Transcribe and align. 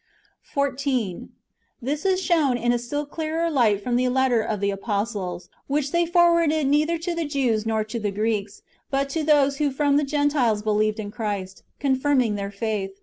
14. 0.41 1.29
This 1.79 2.07
is 2.07 2.19
shown 2.19 2.57
in 2.57 2.71
a 2.71 2.79
still 2.79 3.05
clearer 3.05 3.51
light 3.51 3.83
from 3.83 3.97
the 3.97 4.09
letter 4.09 4.41
of 4.41 4.59
the 4.59 4.71
apostles, 4.71 5.47
which 5.67 5.91
they 5.91 6.07
forwarded 6.07 6.65
neither 6.65 6.97
to 6.97 7.13
the 7.13 7.23
Jews 7.27 7.67
nor 7.67 7.83
to 7.83 7.99
the 7.99 8.09
Greeks, 8.09 8.63
but 8.89 9.09
to 9.11 9.21
those 9.21 9.57
who 9.57 9.69
from 9.69 9.97
the 9.97 10.03
Gentiles 10.03 10.63
believed 10.63 10.99
in 10.99 11.11
Christ, 11.11 11.61
confirming 11.79 12.33
their 12.33 12.49
faith. 12.49 12.99